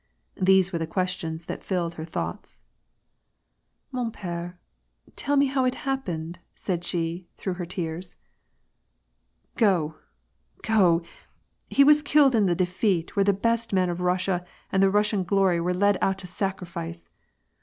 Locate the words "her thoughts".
1.93-2.63